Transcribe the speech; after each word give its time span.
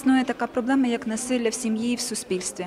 існує 0.00 0.24
така 0.24 0.46
проблема, 0.46 0.86
як 0.86 1.06
насилля 1.06 1.48
в 1.48 1.54
сім'ї 1.54 1.92
і 1.92 1.96
в 1.96 2.00
суспільстві. 2.00 2.66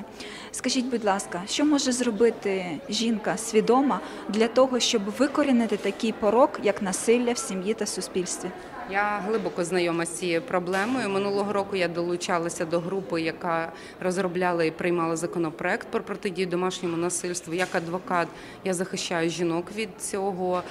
Скажіть, 0.50 0.86
будь 0.86 1.04
ласка, 1.04 1.42
що 1.46 1.64
може 1.64 1.92
зробити 1.92 2.66
жінка 2.88 3.36
свідома 3.36 4.00
для 4.28 4.48
того, 4.48 4.80
щоб 4.80 5.02
викорінити 5.18 5.76
такий 5.76 6.12
порок, 6.12 6.60
як 6.62 6.82
насилля 6.82 7.32
в 7.32 7.38
сім'ї 7.38 7.74
та 7.74 7.86
суспільстві? 7.86 8.48
Я 8.90 9.22
глибоко 9.26 9.64
знайома 9.64 10.06
з 10.06 10.18
цією 10.18 10.42
проблемою. 10.42 11.08
Минулого 11.08 11.52
року 11.52 11.76
я 11.76 11.88
долучалася 11.88 12.64
до 12.64 12.80
групи, 12.80 13.22
яка 13.22 13.72
розробляла 14.00 14.64
і 14.64 14.70
приймала 14.70 15.16
законопроект 15.16 15.88
про 15.88 16.00
протидію 16.02 16.46
домашньому 16.46 16.96
насильству. 16.96 17.54
Як 17.54 17.74
адвокат 17.74 18.28
я 18.64 18.74
захищаю 18.74 19.30
жінок 19.30 19.66
від 19.76 19.88
цього. 19.98 20.62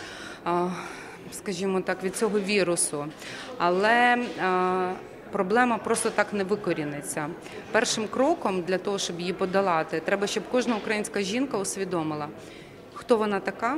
Скажімо 1.31 1.81
так, 1.81 2.03
від 2.03 2.15
цього 2.15 2.39
вірусу, 2.39 3.05
але 3.57 4.17
проблема 5.33 5.77
просто 5.77 6.09
так 6.09 6.33
не 6.33 6.43
викоріниться. 6.43 7.29
Першим 7.71 8.07
кроком 8.07 8.61
для 8.61 8.77
того, 8.77 8.99
щоб 8.99 9.19
її 9.19 9.33
подолати, 9.33 9.99
треба, 9.99 10.27
щоб 10.27 10.43
кожна 10.51 10.75
українська 10.75 11.21
жінка 11.21 11.57
усвідомила, 11.57 12.27
хто 12.93 13.17
вона 13.17 13.39
така, 13.39 13.77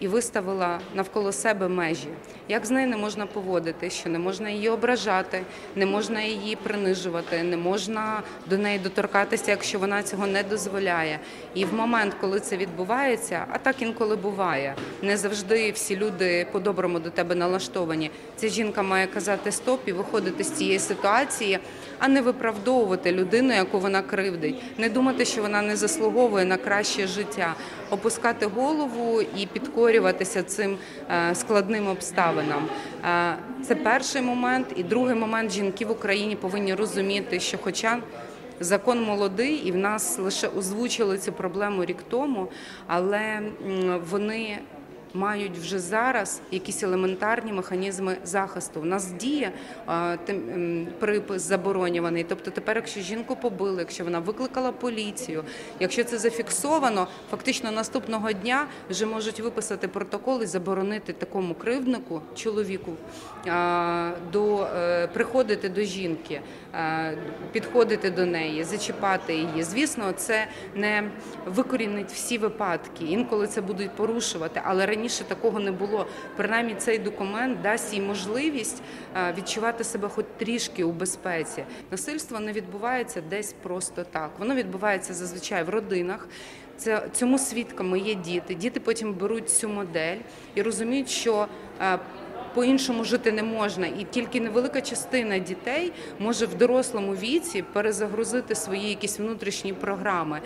і 0.00 0.08
виставила 0.08 0.80
навколо 0.94 1.32
себе 1.32 1.68
межі. 1.68 2.08
Як 2.48 2.66
з 2.66 2.70
нею 2.70 2.88
не 2.88 2.96
можна 2.96 3.26
поводити, 3.26 3.90
що 3.90 4.08
не 4.08 4.18
можна 4.18 4.50
її 4.50 4.68
ображати, 4.68 5.42
не 5.76 5.86
можна 5.86 6.22
її 6.22 6.56
принижувати, 6.56 7.42
не 7.42 7.56
можна 7.56 8.22
до 8.46 8.58
неї 8.58 8.78
доторкатися, 8.78 9.50
якщо 9.50 9.78
вона 9.78 10.02
цього 10.02 10.26
не 10.26 10.42
дозволяє. 10.42 11.20
І 11.54 11.64
в 11.64 11.74
момент, 11.74 12.14
коли 12.20 12.40
це 12.40 12.56
відбувається, 12.56 13.46
а 13.52 13.58
так 13.58 13.82
інколи 13.82 14.16
буває, 14.16 14.74
не 15.02 15.16
завжди 15.16 15.70
всі 15.70 15.96
люди 15.96 16.46
по-доброму 16.52 16.98
до 16.98 17.10
тебе 17.10 17.34
налаштовані. 17.34 18.10
Ця 18.36 18.48
жінка 18.48 18.82
має 18.82 19.06
казати 19.06 19.52
стоп 19.52 19.80
і 19.86 19.92
виходити 19.92 20.44
з 20.44 20.50
цієї 20.50 20.78
ситуації, 20.78 21.58
а 21.98 22.08
не 22.08 22.22
виправдовувати 22.22 23.12
людину, 23.12 23.54
яку 23.54 23.78
вона 23.78 24.02
кривдить, 24.02 24.62
не 24.78 24.88
думати, 24.88 25.24
що 25.24 25.42
вона 25.42 25.62
не 25.62 25.76
заслуговує 25.76 26.44
на 26.44 26.56
краще 26.56 27.06
життя, 27.06 27.54
опускати 27.90 28.46
голову 28.46 29.22
і 29.36 29.46
підкорюватися 29.90 30.42
цим 30.42 30.78
е, 31.10 31.34
складним 31.34 31.88
обставинам. 31.88 32.68
Е, 33.04 33.36
Це 33.62 33.74
перший 33.74 34.22
момент. 34.22 34.66
І 34.76 34.82
другий 34.82 35.14
момент 35.14 35.52
жінки 35.52 35.86
в 35.86 35.90
Україні 35.90 36.36
повинні 36.36 36.74
розуміти, 36.74 37.40
що, 37.40 37.58
хоча 37.58 37.98
Закон 38.60 39.02
молодий, 39.02 39.54
і 39.54 39.72
в 39.72 39.76
нас 39.76 40.18
лише 40.18 40.48
озвучили 40.48 41.18
цю 41.18 41.32
проблему 41.32 41.84
рік 41.84 41.96
тому, 42.08 42.48
але 42.86 43.40
вони 44.10 44.58
мають 45.14 45.58
вже 45.58 45.78
зараз 45.78 46.40
якісь 46.50 46.82
елементарні 46.82 47.52
механізми 47.52 48.16
захисту. 48.24 48.80
У 48.80 48.84
нас 48.84 49.12
діє 49.12 49.52
тим, 50.24 50.88
припис 50.98 51.42
заборонюваний. 51.42 52.24
Тобто, 52.28 52.50
тепер, 52.50 52.76
якщо 52.76 53.00
жінку 53.00 53.36
побили, 53.36 53.78
якщо 53.78 54.04
вона 54.04 54.18
викликала 54.18 54.72
поліцію, 54.72 55.44
якщо 55.80 56.04
це 56.04 56.18
зафіксовано, 56.18 57.06
фактично 57.30 57.70
наступного 57.70 58.32
дня 58.32 58.66
вже 58.90 59.06
можуть 59.06 59.40
виписати 59.40 59.88
протокол 59.88 60.42
і 60.42 60.46
заборонити 60.46 61.12
такому 61.12 61.54
кривднику, 61.54 62.22
чоловіку, 62.34 62.92
до 64.32 64.66
е, 64.76 65.06
приходити 65.06 65.68
до 65.68 65.82
жінки, 65.82 66.40
е, 66.74 67.18
підходити 67.52 68.10
до 68.10 68.26
неї, 68.26 68.64
зачіпати 68.64 69.34
її. 69.34 69.62
Звісно, 69.62 70.12
це 70.12 70.46
не 70.74 71.10
викорінить 71.46 72.12
всі 72.12 72.38
випадки. 72.38 73.04
Інколи 73.04 73.46
це 73.46 73.60
будуть 73.60 73.90
порушувати, 73.90 74.60
але 74.64 74.86
раніше 74.86 74.99
такого 75.08 75.60
не 75.60 75.72
було. 75.72 76.06
Принаймні, 76.36 76.74
цей 76.74 76.98
документ 76.98 77.62
дасть 77.62 77.94
їй 77.94 78.00
можливість 78.00 78.82
е, 79.16 79.34
відчувати 79.38 79.84
себе 79.84 80.08
хоч 80.08 80.26
трішки 80.38 80.84
у 80.84 80.92
безпеці. 80.92 81.64
Насильство 81.90 82.40
не 82.40 82.52
відбувається 82.52 83.22
десь 83.30 83.54
просто 83.62 84.04
так. 84.04 84.30
Воно 84.38 84.54
відбувається 84.54 85.14
зазвичай 85.14 85.64
в 85.64 85.68
родинах. 85.68 86.28
Це 86.76 87.08
цьому 87.12 87.38
свідками 87.38 87.98
є 87.98 88.14
діти. 88.14 88.54
Діти 88.54 88.80
потім 88.80 89.14
беруть 89.14 89.50
цю 89.50 89.68
модель 89.68 90.16
і 90.54 90.62
розуміють, 90.62 91.10
що 91.10 91.46
е, 91.80 91.98
по-іншому 92.54 93.04
жити 93.04 93.32
не 93.32 93.42
можна, 93.42 93.86
і 93.86 94.06
тільки 94.10 94.40
невелика 94.40 94.80
частина 94.80 95.38
дітей 95.38 95.92
може 96.18 96.46
в 96.46 96.54
дорослому 96.54 97.12
віці 97.12 97.64
перезагрузити 97.72 98.54
свої 98.54 98.88
якісь 98.88 99.18
внутрішні 99.18 99.72
програми. 99.72 100.40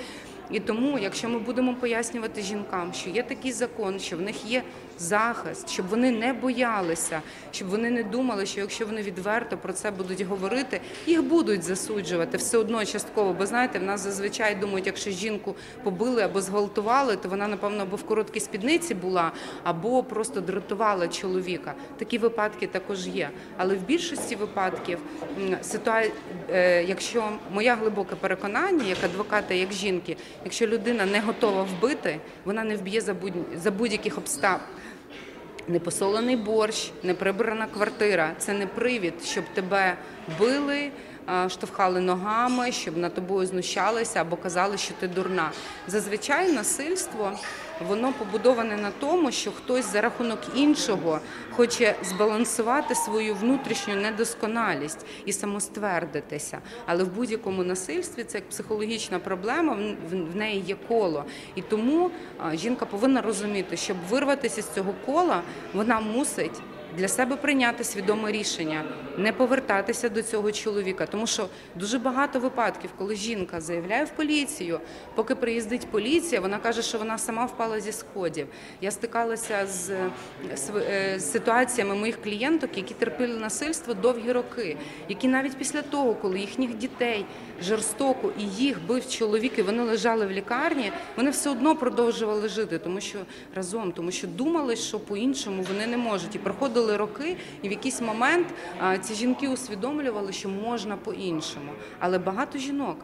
І 0.50 0.60
тому, 0.60 0.99
якщо 0.99 1.28
ми 1.28 1.38
будемо 1.38 1.75
пояснювати 1.75 2.43
жінкам, 2.43 2.93
що 2.93 3.10
є 3.10 3.22
такий 3.22 3.53
закон, 3.53 3.99
що 4.00 4.16
в 4.16 4.21
них 4.21 4.44
є 4.44 4.62
захист, 4.99 5.71
щоб 5.71 5.87
вони 5.88 6.10
не 6.10 6.32
боялися, 6.32 7.22
щоб 7.53 7.69
вони 7.69 7.91
не 7.91 8.03
думали, 8.03 8.47
що 8.47 8.60
якщо 8.60 8.87
вони 8.87 9.03
відверто 9.03 9.56
про 9.56 9.72
це 9.72 9.91
будуть 9.91 10.21
говорити, 10.21 10.81
їх 11.06 11.22
будуть 11.22 11.62
засуджувати 11.62 12.37
все 12.37 12.59
одно 12.59 12.84
частково. 12.84 13.32
Бо 13.32 13.47
знаєте, 13.47 13.78
в 13.78 13.82
нас 13.82 14.00
зазвичай 14.00 14.55
думають, 14.55 14.87
якщо 14.87 15.10
жінку 15.10 15.55
побили 15.82 16.22
або 16.22 16.41
зґвалтували, 16.41 17.16
то 17.16 17.28
вона, 17.28 17.49
напевно, 17.49 17.82
або 17.82 17.97
в 17.97 18.03
короткій 18.03 18.41
спідниці 18.41 18.94
була, 18.94 19.32
або 19.65 20.03
просто 20.03 20.41
дратувала 20.41 21.09
чоловіка. 21.09 21.75
Такі 21.99 22.19
випадки 22.19 22.66
також 22.66 23.06
є. 23.06 23.31
Але 23.56 23.75
в 23.75 23.82
більшості 23.82 24.37
випадків 24.37 24.99
м, 25.43 25.56
ситуа... 25.62 26.03
е, 26.50 26.84
якщо 26.84 27.28
моє 27.53 27.75
глибоке 27.75 28.15
переконання, 28.16 28.84
як 28.84 28.99
адвоката, 29.05 29.55
як 29.55 29.72
жінки, 29.72 30.16
якщо 30.44 30.66
людина 30.66 31.06
не 31.06 31.20
готова 31.20 31.62
вбити, 31.62 32.20
вона 32.44 32.64
не 32.64 32.76
вб'є 32.76 33.00
за 33.00 33.14
будь 33.14 33.32
за 33.56 33.70
будь-яких 33.70 34.18
обставин. 34.18 34.60
Непосолений 35.68 36.36
борщ, 36.36 36.92
неприбрана 37.02 37.66
квартира 37.66 38.32
це 38.38 38.52
не 38.52 38.66
привід, 38.66 39.14
щоб 39.24 39.44
тебе 39.54 39.96
били, 40.38 40.90
штовхали 41.48 42.00
ногами, 42.00 42.72
щоб 42.72 42.96
над 42.96 43.14
тобою 43.14 43.46
знущалися 43.46 44.20
або 44.20 44.36
казали, 44.36 44.78
що 44.78 44.94
ти 45.00 45.08
дурна. 45.08 45.50
Зазвичай 45.88 46.52
насильство 46.52 47.32
воно 47.88 48.12
побудоване 48.12 48.76
на 48.76 48.90
тому, 48.90 49.32
що 49.32 49.52
хтось 49.52 49.92
за 49.92 50.00
рахунок 50.00 50.38
іншого 50.54 51.20
хоче 51.50 51.94
збалансувати 52.02 52.94
свою 52.94 53.34
внутрішню 53.34 53.94
недосконалість 53.94 55.06
і 55.24 55.32
самоствердитися. 55.32 56.58
Але 56.86 57.04
в 57.04 57.08
будь-якому 57.08 57.64
насильстві 57.64 58.24
це 58.24 58.38
як 58.38 58.48
психологічна 58.48 59.18
проблема, 59.18 59.78
в- 60.10 60.36
неї 60.36 60.60
є 60.66 60.76
коло. 60.88 61.24
І 61.54 61.62
тому 61.62 62.10
жінка 62.54 62.86
повинна 62.86 63.20
розуміти, 63.22 63.76
щоб 63.76 63.96
вирватися 64.10 64.62
з 64.62 64.70
цього 64.74 64.94
кола, 65.06 65.42
вона 65.74 66.00
мусить. 66.00 66.60
Для 66.97 67.09
себе 67.09 67.37
прийняти 67.37 67.84
свідоме 67.84 68.32
рішення, 68.32 68.84
не 69.19 69.32
повертатися 69.32 70.09
до 70.09 70.22
цього 70.22 70.53
чоловіка, 70.53 71.06
тому 71.06 71.27
що 71.27 71.49
дуже 71.75 71.99
багато 71.99 72.41
випадків, 72.41 72.91
коли 72.99 73.16
жінка 73.16 73.60
заявляє 73.60 74.05
в 74.05 74.10
поліцію, 74.10 74.81
поки 75.15 75.34
приїздить 75.34 75.87
поліція, 75.87 76.41
вона 76.41 76.59
каже, 76.59 76.82
що 76.82 76.99
вона 76.99 77.19
сама 77.19 77.44
впала 77.44 77.81
зі 77.81 77.93
сходів. 77.93 78.47
Я 78.81 78.91
стикалася 78.91 79.66
з, 79.66 79.91
з, 80.56 80.71
е, 80.77 81.15
з 81.19 81.32
ситуаціями 81.32 81.94
моїх 81.94 82.22
клієнток, 82.22 82.71
які 82.77 82.94
терпіли 82.94 83.38
насильство 83.38 83.94
довгі 83.94 84.32
роки, 84.32 84.76
які 85.09 85.28
навіть 85.28 85.56
після 85.56 85.82
того, 85.82 86.15
коли 86.15 86.41
їхніх 86.41 86.75
дітей 86.75 87.26
жорстоко 87.62 88.32
і 88.38 88.43
їх 88.65 88.87
бив 88.87 89.09
чоловік, 89.09 89.59
і 89.59 89.62
вони 89.62 89.82
лежали 89.82 90.26
в 90.26 90.31
лікарні, 90.31 90.93
вони 91.16 91.31
все 91.31 91.50
одно 91.50 91.76
продовжували 91.76 92.49
жити, 92.49 92.78
тому 92.78 93.00
що 93.00 93.19
разом, 93.55 93.93
тому 93.93 94.11
що 94.11 94.26
думали, 94.26 94.76
що 94.76 95.00
по-іншому 95.00 95.65
вони 95.69 95.87
не 95.87 95.97
можуть. 95.97 96.34
І 96.34 96.38
проходили 96.38 96.83
роки, 96.92 97.36
і 97.62 97.68
в 97.68 97.70
якийсь 97.70 98.00
момент 98.00 98.46
ці 99.00 99.14
жінки 99.14 99.48
усвідомлювали, 99.48 100.32
що 100.32 100.48
можна 100.48 100.96
по-іншому. 100.96 101.72
Але 101.98 102.18
багато 102.18 102.58
жінок. 102.58 102.96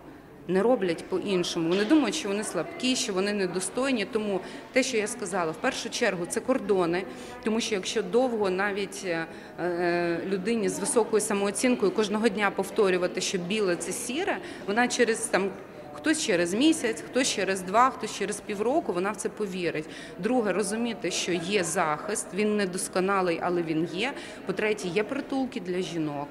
Не 0.48 0.62
роблять 0.62 1.04
по-іншому. 1.08 1.68
Вони 1.68 1.84
думають, 1.84 2.14
що 2.14 2.28
вони 2.28 2.44
слабкі, 2.44 2.97
що 2.97 3.12
вони 3.12 3.32
недостойні. 3.32 4.04
Тому 4.04 4.41
те, 4.72 4.82
що 4.82 4.97
я 4.97 5.06
сказала, 5.06 5.53
в 5.53 5.56
першу 5.56 5.91
чергу 5.91 6.27
це 6.27 6.41
кордони, 6.41 7.04
тому 7.44 7.60
що 7.60 7.74
якщо 7.74 8.03
довго 8.03 8.50
навіть 8.50 9.03
е, 9.04 9.27
е, 9.60 10.21
людині 10.26 10.68
з 10.68 10.78
високою 10.78 11.21
самооцінкою 11.21 11.92
кожного 11.92 12.28
дня 12.28 12.50
повторювати, 12.50 13.21
що 13.21 13.38
біле 13.38 13.76
це 13.76 13.92
сіре, 13.92 14.38
вона 14.66 14.88
через 14.88 15.18
там. 15.21 15.50
Хтось 15.92 16.22
через 16.22 16.54
місяць, 16.54 17.01
хтось 17.07 17.28
через 17.28 17.63
два, 17.63 17.91
хтось 17.91 18.16
через 18.19 18.41
півроку 18.41 18.92
вона 18.92 19.10
в 19.10 19.16
це 19.16 19.28
повірить. 19.28 19.84
Друге, 20.19 20.53
розуміти, 20.53 21.10
що 21.10 21.33
є 21.33 21.65
захист, 21.65 22.27
він 22.34 22.57
недосконалий, 22.57 23.41
але 23.42 23.63
він 23.63 23.89
є. 23.92 24.13
По-третє, 24.47 24.89
є 24.89 25.04
притулки 25.04 25.60
для 25.60 25.81
жінок. 25.81 26.28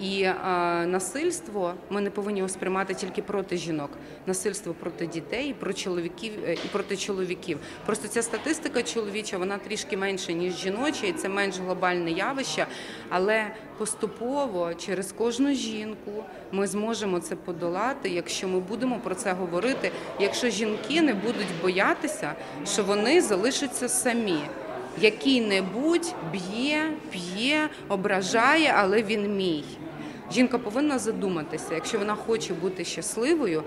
І 0.00 0.22
е, 0.22 0.34
насильство 0.86 1.74
ми 1.90 2.00
не 2.00 2.10
повинні 2.10 2.48
сприймати 2.48 2.94
тільки 2.94 3.22
проти 3.22 3.56
жінок. 3.56 3.90
Насильство 4.26 4.74
проти 4.74 5.06
дітей, 5.06 5.54
про 5.60 5.72
чоловіків 5.72 6.32
е, 6.46 6.52
і 6.52 6.68
проти 6.72 6.96
чоловіків. 6.96 7.58
Просто 7.86 8.08
ця 8.08 8.22
статистика 8.22 8.82
чоловіча 8.82 9.38
вона 9.38 9.58
трішки 9.58 9.96
менша 9.96 10.32
ніж 10.32 10.56
жіноча, 10.56 11.06
і 11.06 11.12
це 11.12 11.28
менш 11.28 11.58
глобальне 11.58 12.10
явище. 12.10 12.66
Але 13.08 13.50
поступово 13.78 14.74
через 14.74 15.12
кожну 15.12 15.54
жінку 15.54 16.24
ми 16.52 16.66
зможемо 16.66 17.20
це 17.20 17.36
подолати, 17.36 18.08
якщо 18.08 18.48
ми 18.48 18.60
будемо 18.60 18.71
про 19.04 19.14
це 19.14 19.32
говорити. 19.32 19.90
Якщо 20.20 20.50
жінки 20.50 21.02
не 21.02 21.14
будуть 21.14 21.60
боятися, 21.62 22.32
що 22.66 22.84
вони 22.84 23.20
залишаться 23.20 23.88
самі. 23.88 24.38
Який-небудь 25.00 26.14
б'є, 26.32 26.90
п'є, 27.10 27.68
ображає, 27.88 28.74
але 28.76 29.02
він 29.02 29.36
мій. 29.36 29.64
Жінка 30.32 30.58
повинна 30.58 30.98
задуматися, 30.98 31.74
якщо 31.74 31.98
вона 31.98 32.14
хоче 32.14 32.54
бути 32.54 32.84
щасливою, 32.84 33.62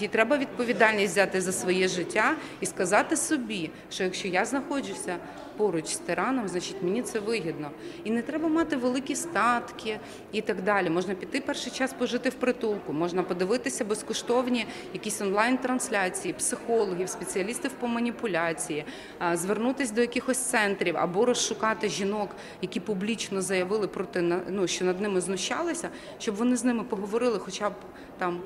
їй 0.00 0.08
треба 0.08 0.36
відповідальність 0.36 1.12
взяти 1.12 1.40
за 1.40 1.52
своє 1.52 1.88
життя 1.88 2.34
і 2.60 2.66
сказати 2.66 3.16
собі, 3.16 3.70
що 3.90 4.04
якщо 4.04 4.28
я 4.28 4.44
знаходжуся 4.44 5.16
поруч 5.60 5.86
з 5.86 5.96
тираном, 5.96 6.48
значить 6.48 6.76
мені 6.82 7.02
це 7.02 7.18
вигідно. 7.18 7.70
І 8.04 8.10
не 8.10 8.22
треба 8.22 8.48
мати 8.48 8.76
великі 8.76 9.16
статки 9.16 10.00
і 10.32 10.40
так 10.40 10.62
далі. 10.62 10.90
Можна 10.90 11.14
піти 11.14 11.40
перший 11.40 11.72
час 11.72 11.92
пожити 11.92 12.28
в 12.28 12.34
притулку, 12.34 12.92
можна 12.92 13.22
подивитися 13.22 13.84
безкоштовні 13.84 14.66
якісь 14.92 15.20
онлайн-трансляції, 15.20 16.34
психологів, 16.34 17.08
спеціалістів 17.08 17.70
по 17.70 17.86
маніпуляції, 17.86 18.84
звернутися 19.32 19.94
до 19.94 20.00
якихось 20.00 20.38
центрів 20.38 20.96
або 20.96 21.24
розшукати 21.24 21.88
жінок, 21.88 22.30
які 22.62 22.80
публічно 22.80 23.42
заявили 23.42 23.86
проти 23.86 24.42
ну, 24.48 24.66
що 24.66 24.84
над 24.84 25.00
ними 25.00 25.20
знущалися, 25.20 25.88
щоб 26.18 26.34
вони 26.34 26.56
з 26.56 26.64
ними 26.64 26.84
поговорили, 26.84 27.38
хоча 27.38 27.70
б 27.70 27.72
там. 28.18 28.40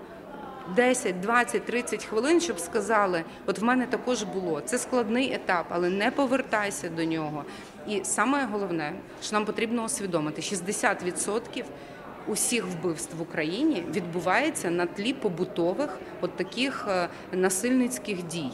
10, 0.76 1.20
20, 1.20 1.64
30 1.64 2.04
хвилин, 2.04 2.40
щоб 2.40 2.60
сказали, 2.60 3.24
от 3.46 3.58
в 3.58 3.64
мене 3.64 3.86
також 3.86 4.22
було. 4.22 4.60
Це 4.60 4.78
складний 4.78 5.32
етап, 5.32 5.66
але 5.68 5.90
не 5.90 6.10
повертайся 6.10 6.88
до 6.88 7.04
нього. 7.04 7.44
І 7.88 8.00
саме 8.04 8.48
головне, 8.52 8.92
що 9.22 9.36
нам 9.36 9.44
потрібно 9.44 9.84
усвідомити, 9.84 10.42
60% 10.42 11.64
усіх 12.26 12.66
вбивств 12.66 13.16
в 13.16 13.22
Україні 13.22 13.84
відбувається 13.94 14.70
на 14.70 14.86
тлі 14.86 15.12
побутових 15.12 15.98
от 16.20 16.36
таких 16.36 16.86
е, 16.88 17.08
насильницьких 17.32 18.26
дій. 18.26 18.50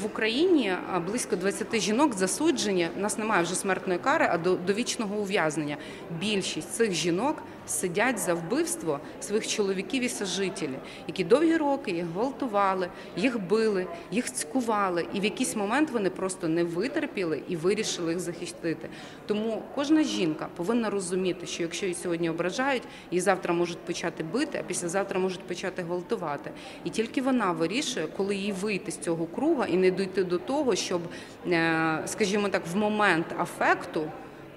В 0.00 0.06
Україні 0.06 0.72
близько 1.06 1.36
20 1.36 1.80
жінок 1.80 2.14
засуджені. 2.14 2.88
У 2.96 3.00
нас 3.00 3.18
немає 3.18 3.42
вже 3.42 3.54
смертної 3.54 3.98
кари, 3.98 4.28
а 4.30 4.38
до 4.38 4.54
довічного 4.54 5.16
ув'язнення. 5.16 5.76
Більшість 6.20 6.70
цих 6.70 6.92
жінок 6.92 7.42
сидять 7.66 8.18
за 8.18 8.34
вбивство 8.34 9.00
своїх 9.20 9.48
чоловіків 9.48 10.02
і 10.02 10.08
сожителів, 10.08 10.78
які 11.06 11.24
довгі 11.24 11.56
роки 11.56 11.90
їх 11.90 12.04
гвалтували, 12.04 12.88
їх 13.16 13.40
били, 13.40 13.86
їх 14.10 14.32
цькували, 14.32 15.06
і 15.14 15.20
в 15.20 15.24
якийсь 15.24 15.56
момент 15.56 15.90
вони 15.90 16.10
просто 16.10 16.48
не 16.48 16.64
витерпіли 16.64 17.42
і 17.48 17.56
вирішили 17.56 18.12
їх 18.12 18.20
захистити. 18.20 18.88
Тому 19.26 19.62
кожна 19.74 20.02
жінка 20.02 20.48
повинна 20.56 20.90
розуміти, 20.90 21.46
що 21.46 21.62
якщо 21.62 21.86
її 21.86 21.94
сьогодні 21.94 22.30
ображають, 22.30 22.82
її 23.10 23.20
завтра 23.20 23.54
можуть 23.54 23.78
почати 23.78 24.22
бити, 24.22 24.58
а 24.60 24.62
післязавтра 24.62 25.20
можуть 25.20 25.42
почати 25.42 25.82
гвалтувати. 25.82 26.50
І 26.84 26.90
тільки 26.90 27.22
вона 27.22 27.52
вирішує, 27.52 28.06
коли 28.16 28.36
їй 28.36 28.52
вийти 28.52 28.90
з 28.90 28.98
цього 28.98 29.26
круга 29.26 29.66
і 29.66 29.76
не 29.76 29.90
дійти 29.90 30.24
до 30.24 30.38
того, 30.38 30.74
щоб, 30.76 31.00
е, 31.46 32.02
скажімо 32.06 32.48
так, 32.48 32.62
в 32.72 32.76
момент 32.76 33.26
афекту. 33.38 34.10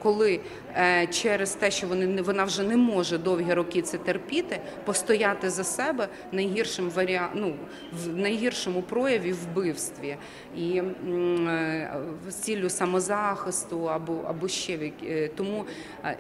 Коли 0.04 0.40
е, 0.76 1.08
через 1.08 1.52
те, 1.52 1.72
що 1.72 1.88
вони 1.88 2.22
вона 2.22 2.44
вже 2.44 2.64
не 2.64 2.78
може 2.78 3.18
довгі 3.18 3.54
роки 3.54 3.82
це 3.82 3.98
терпіти, 3.98 4.60
постояти 4.86 5.50
за 5.50 5.64
себе 5.64 6.08
найгіршим 6.32 6.90
варіа... 6.90 7.30
ну, 7.34 7.56
в 8.04 8.18
найгіршому 8.18 8.82
прояві 8.82 9.34
вбивстві 9.34 10.18
і 10.58 10.78
е, 10.78 11.94
з 12.30 12.36
ціллю 12.36 12.70
самозахисту 12.70 13.90
або, 13.90 14.22
або 14.28 14.48
ще 14.48 14.92
е, 15.04 15.28
тому 15.28 15.66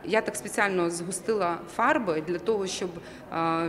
я 0.05 0.21
так 0.21 0.35
спеціально 0.35 0.89
згустила 0.89 1.57
фарби 1.75 2.23
для 2.27 2.39
того, 2.39 2.67
щоб 2.67 2.89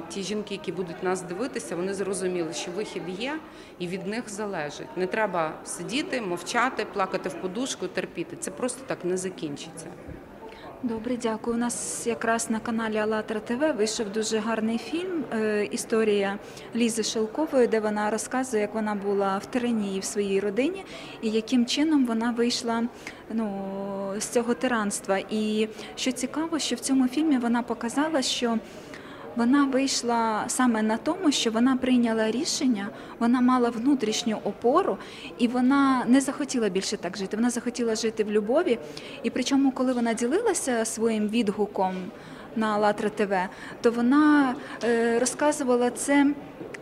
ті 0.09 0.23
жінки, 0.23 0.55
які 0.55 0.73
будуть 0.73 1.03
нас 1.03 1.23
дивитися, 1.23 1.77
вони 1.77 1.95
зрозуміли, 1.95 2.53
що 2.53 2.71
вихід 2.71 3.03
є, 3.19 3.39
і 3.79 3.89
від 3.89 4.07
них 4.07 4.31
залежить. 4.31 4.97
Не 4.97 5.07
треба 5.07 5.53
сидіти, 5.65 6.21
мовчати, 6.21 6.85
плакати 6.85 7.29
в 7.29 7.35
подушку, 7.35 7.87
терпіти. 7.87 8.37
Це 8.41 8.51
просто 8.51 8.83
так 8.87 9.05
не 9.05 9.17
закінчиться. 9.17 9.87
Добре, 10.89 11.17
дякую. 11.17 11.57
У 11.57 11.59
нас 11.61 12.07
якраз 12.07 12.51
на 12.51 12.61
каналі 12.61 12.97
АЛЛАТРА 12.97 13.41
ТВ 13.41 13.77
вийшов 13.77 14.13
дуже 14.13 14.39
гарний 14.39 14.79
фільм. 14.79 15.25
е, 15.33 15.65
Історія 15.65 16.39
Лізи 16.77 17.03
Шелкової, 17.03 17.67
де 17.67 17.81
вона 17.81 18.11
розказує, 18.11 18.63
як 18.63 18.75
вона 18.75 18.95
була 18.95 19.39
в 19.39 19.47
тиранії 19.47 20.01
в 20.01 20.05
своїй 20.05 20.41
родині 20.41 20.85
і 21.23 21.31
яким 21.31 21.67
чином 21.67 22.07
вона 22.07 22.31
вийшла 22.31 22.83
ну, 23.33 24.15
з 24.19 24.27
цього 24.27 24.55
тиранства. 24.55 25.19
І 25.31 25.69
що 25.97 26.13
цікаво, 26.13 26.59
що 26.59 26.77
в 26.77 26.81
цьому 26.81 27.09
фільмі 27.09 27.39
вона 27.39 27.63
показала, 27.63 28.23
що 28.23 28.59
вона 29.37 29.65
вийшла 29.65 30.45
саме 30.47 30.83
на 30.83 30.97
тому, 30.97 31.33
що 31.33 31.51
вона 31.51 31.77
прийняла 31.77 32.31
рішення, 32.31 32.89
вона 33.19 33.41
мала 33.41 33.71
внутрішню 33.71 34.39
опору, 34.45 34.99
і 35.39 35.49
вона 35.49 36.05
не 36.07 36.21
захотіла 36.21 36.69
більше 36.69 36.97
так 36.97 37.17
жити. 37.17 37.37
Вона 37.37 37.51
захотіла 37.51 37.95
жити 37.95 38.25
в 38.25 38.31
любові. 38.31 38.79
І 39.23 39.31
причому, 39.31 39.71
коли 39.71 39.93
вона 39.93 40.15
ділилася 40.15 40.85
своїм 40.85 41.29
відгуком 41.29 41.95
на 42.57 42.67
«АЛЛАТРА 42.67 43.11
ТВ, 43.11 43.35
то 43.81 43.91
вона 43.91 44.55
е, 44.85 45.19
розказувала 45.19 45.91
це. 45.91 46.35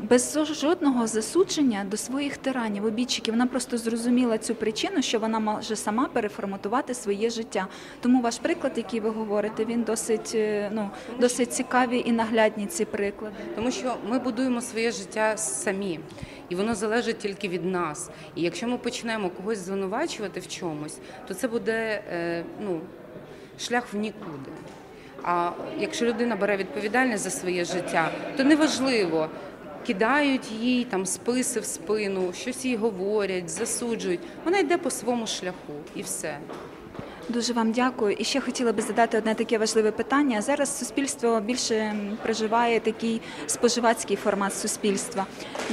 Без 0.02 0.38
жодного 0.52 1.06
засудження 1.06 1.84
до 1.90 1.96
своїх 1.96 2.36
тиранів, 2.36 2.84
обідчиків. 2.84 3.34
Вона 3.34 3.46
просто 3.46 3.78
зрозуміла 3.78 4.38
цю 4.38 4.54
причину, 4.54 5.02
що 5.02 5.18
вона 5.18 5.38
може 5.38 5.76
сама 5.76 6.08
переформатувати 6.08 6.94
своє 6.94 7.30
життя. 7.30 7.66
Тому 8.00 8.22
ваш 8.22 8.38
приклад, 8.38 8.72
який 8.76 9.00
ви 9.00 9.10
говорите, 9.10 9.64
він 9.64 9.82
досить 9.82 10.32
е, 10.34 10.70
ну 10.72 10.90
досить 11.20 11.52
цікаві 11.52 12.02
і 12.06 12.12
наглядні 12.12 12.66
ці 12.66 12.84
приклади. 12.84 13.34
Тому 13.54 13.70
що 13.70 13.96
ми 14.08 14.18
будуємо 14.18 14.60
своє 14.60 14.90
життя 14.90 15.36
самі, 15.36 16.00
і 16.48 16.54
воно 16.54 16.74
залежить 16.74 17.18
тільки 17.18 17.48
від 17.48 17.64
нас. 17.64 18.10
І 18.34 18.42
якщо 18.42 18.68
ми 18.68 18.78
почнемо 18.78 19.30
когось 19.30 19.58
звинувачувати 19.58 20.40
в 20.40 20.48
чомусь, 20.48 20.98
то 21.28 21.34
це 21.34 21.48
буде 21.48 22.02
е, 22.12 22.44
ну, 22.60 22.80
шлях 23.58 23.84
в 23.92 23.96
нікуди. 23.96 24.50
А 25.22 25.50
якщо 25.78 26.06
людина 26.06 26.36
бере 26.36 26.56
відповідальність 26.56 27.24
за 27.24 27.30
своє 27.30 27.64
життя, 27.64 28.10
то 28.36 28.44
неважливо. 28.44 29.28
Кидають 29.86 30.52
їй 30.60 30.84
там 30.84 31.06
списи 31.06 31.60
в 31.60 31.64
спину, 31.64 32.32
щось 32.32 32.64
їй 32.64 32.76
говорять, 32.76 33.50
засуджують. 33.50 34.20
Вона 34.44 34.58
йде 34.58 34.78
по 34.78 34.90
своєму 34.90 35.26
шляху 35.26 35.72
і 35.94 36.02
все. 36.02 36.38
Дуже 37.28 37.52
вам 37.52 37.72
дякую. 37.72 38.16
І 38.18 38.24
ще 38.24 38.40
хотіла 38.40 38.72
би 38.72 38.82
задати 38.82 39.18
одне 39.18 39.34
таке 39.34 39.58
важливе 39.58 39.90
питання. 39.90 40.42
Зараз 40.42 40.78
суспільство 40.78 41.40
більше 41.40 41.94
проживає 42.22 42.80
такий 42.80 43.20
споживацький 43.46 44.16
формат 44.16 44.54
суспільства, 44.54 45.26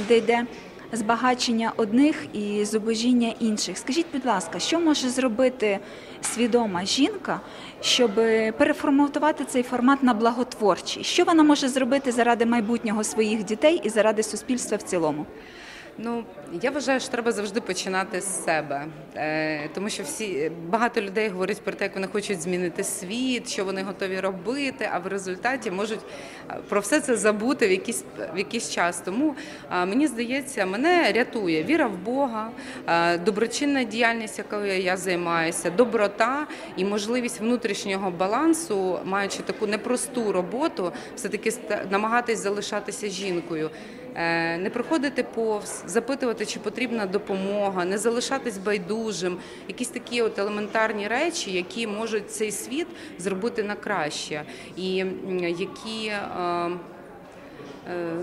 де 0.08 0.16
йде 0.16 0.46
збагачення 0.92 1.72
одних 1.76 2.26
і 2.32 2.64
зубожіння 2.64 3.34
інших. 3.40 3.78
Скажіть, 3.78 4.06
будь 4.12 4.26
ласка, 4.26 4.58
що 4.58 4.80
може 4.80 5.08
зробити 5.08 5.78
свідома 6.20 6.84
жінка, 6.84 7.40
щоб 7.80 8.14
переформатувати 8.58 9.44
цей 9.44 9.62
формат 9.62 10.02
на 10.02 10.14
благотворчий? 10.14 11.04
Що 11.04 11.24
вона 11.24 11.42
може 11.42 11.68
зробити 11.68 12.12
заради 12.12 12.46
майбутнього 12.46 13.04
своїх 13.04 13.44
дітей 13.44 13.80
і 13.84 13.88
заради 13.88 14.22
суспільства 14.22 14.76
в 14.76 14.82
цілому? 14.82 15.26
Ну 15.98 16.24
я 16.62 16.70
вважаю, 16.70 17.00
що 17.00 17.08
треба 17.08 17.32
завжди 17.32 17.60
починати 17.60 18.20
з 18.20 18.44
себе, 18.44 18.86
е, 19.14 19.68
тому 19.74 19.90
що 19.90 20.02
всі 20.02 20.52
багато 20.68 21.00
людей 21.00 21.28
говорять 21.28 21.62
про 21.62 21.72
те, 21.72 21.84
як 21.84 21.94
вони 21.94 22.06
хочуть 22.06 22.42
змінити 22.42 22.84
світ, 22.84 23.48
що 23.48 23.64
вони 23.64 23.82
готові 23.82 24.20
робити, 24.20 24.88
а 24.92 24.98
в 24.98 25.06
результаті 25.06 25.70
можуть 25.70 26.00
е, 26.50 26.56
про 26.68 26.80
все 26.80 27.00
це 27.00 27.16
забути 27.16 27.68
в 27.68 27.70
якийсь 27.70 28.04
в 28.34 28.38
якийсь 28.38 28.70
час. 28.70 29.00
Тому 29.00 29.34
е, 29.72 29.86
мені 29.86 30.06
здається, 30.06 30.66
мене 30.66 31.12
рятує 31.12 31.64
віра 31.64 31.86
в 31.86 31.98
Бога, 31.98 32.50
е, 32.86 33.18
доброчинна 33.18 33.84
діяльність, 33.84 34.38
якою 34.38 34.80
я 34.80 34.96
займаюся, 34.96 35.70
доброта 35.70 36.46
і 36.76 36.84
можливість 36.84 37.40
внутрішнього 37.40 38.10
балансу, 38.10 38.98
маючи 39.04 39.42
таку 39.42 39.66
непросту 39.66 40.32
роботу, 40.32 40.92
все 41.16 41.28
таки 41.28 41.52
намагатись 41.90 42.38
залишатися 42.38 43.08
жінкою. 43.08 43.70
Е, 44.14 44.58
Не 44.58 44.70
проходити 44.70 45.22
повз, 45.22 45.82
запитувати, 45.86 46.46
чи 46.46 46.60
потрібна 46.60 47.06
допомога, 47.06 47.84
не 47.84 47.98
залишатись 47.98 48.58
байдужим, 48.58 49.38
якісь 49.68 49.88
такі 49.88 50.22
от 50.22 50.38
елементарні 50.38 51.08
речі, 51.08 51.52
які 51.52 51.86
можуть 51.86 52.30
цей 52.30 52.52
світ 52.52 52.86
зробити 53.18 53.62
на 53.62 53.74
краще, 53.74 54.42
і 54.76 55.04
які 55.58 56.06
е, 56.06 56.20
е, 57.90 58.16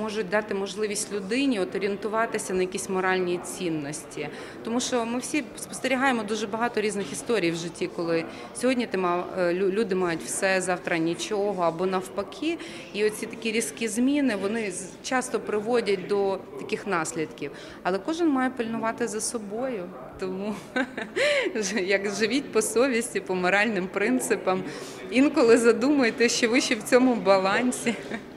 можуть 0.00 0.28
дати 0.28 0.54
можливість 0.54 1.12
людині 1.12 1.60
от 1.60 1.74
орієнтуватися 1.76 2.54
на 2.54 2.60
якісь 2.60 2.88
моральні 2.88 3.38
цінності. 3.38 4.28
Тому 4.64 4.80
що 4.80 5.06
ми 5.06 5.18
всі 5.18 5.44
спостерігаємо 5.56 6.22
дуже 6.22 6.46
багато 6.46 6.80
різних 6.80 7.12
історій 7.12 7.50
в 7.50 7.56
житті, 7.56 7.90
коли 7.96 8.24
сьогодні 8.60 8.86
ти 8.86 8.98
мав 8.98 9.26
е, 9.38 9.54
лю- 9.54 9.70
люди 9.70 9.94
мають 9.94 10.22
все, 10.22 10.60
завтра 10.60 10.98
нічого 10.98 11.62
або 11.62 11.86
навпаки. 11.86 12.58
І 12.92 13.04
оці 13.04 13.26
такі 13.26 13.52
різкі 13.52 13.88
зміни 13.88 14.36
вони 14.42 14.72
часто 15.02 15.40
приводять 15.40 16.06
до 16.06 16.38
таких 16.58 16.86
наслідків. 16.86 17.50
Але 17.82 17.98
кожен 17.98 18.28
має 18.28 18.50
пильнувати 18.50 19.08
за 19.08 19.20
собою. 19.20 19.84
Тому 20.20 20.54
як 21.82 22.10
живіть 22.14 22.52
по 22.52 22.62
совісті, 22.62 23.20
по 23.20 23.34
моральним 23.34 23.86
принципам. 23.86 24.62
Інколи 25.10 25.58
задумуйте, 25.58 26.28
що 26.28 26.48
ви 26.48 26.60
ще 26.60 26.74
в 26.74 26.82
цьому 26.82 27.14
балансі. 27.14 27.94